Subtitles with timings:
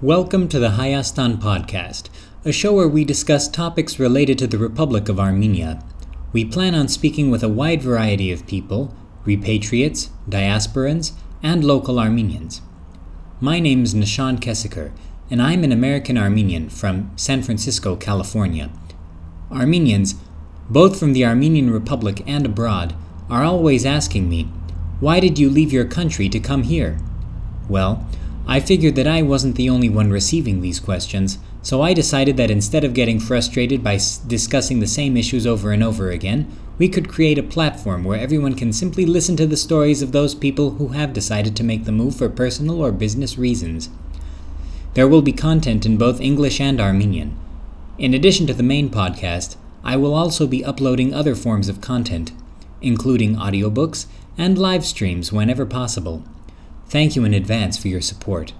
[0.00, 2.08] Welcome to the Hayastan Podcast,
[2.44, 5.82] a show where we discuss topics related to the Republic of Armenia.
[6.32, 8.94] We plan on speaking with a wide variety of people
[9.26, 12.60] repatriates, diasporans, and local Armenians.
[13.40, 14.92] My name is Nishan Kesikar,
[15.32, 18.70] and I'm an American Armenian from San Francisco, California.
[19.50, 20.14] Armenians,
[20.70, 22.94] both from the Armenian Republic and abroad,
[23.28, 24.44] are always asking me,
[25.00, 27.00] Why did you leave your country to come here?
[27.68, 28.06] Well,
[28.50, 32.50] I figured that I wasn't the only one receiving these questions, so I decided that
[32.50, 36.88] instead of getting frustrated by s- discussing the same issues over and over again, we
[36.88, 40.70] could create a platform where everyone can simply listen to the stories of those people
[40.70, 43.90] who have decided to make the move for personal or business reasons.
[44.94, 47.36] There will be content in both English and Armenian.
[47.98, 52.32] In addition to the main podcast, I will also be uploading other forms of content,
[52.80, 54.06] including audiobooks
[54.38, 56.24] and live streams whenever possible.
[56.88, 58.54] Thank you in advance for your support.